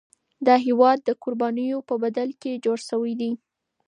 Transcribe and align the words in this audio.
دا 0.45 0.55
هیواد 0.65 0.97
د 1.03 1.09
قربانیو 1.23 1.79
په 1.89 1.95
بدل 2.03 2.29
کي 2.41 2.51
جوړ 2.65 2.77
شوی 2.89 3.13
دی. 3.21 3.31